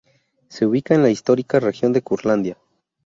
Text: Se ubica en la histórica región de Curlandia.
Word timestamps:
Se 0.47 0.65
ubica 0.65 0.95
en 0.95 1.03
la 1.03 1.11
histórica 1.11 1.59
región 1.59 1.93
de 1.93 2.01
Curlandia. 2.01 2.57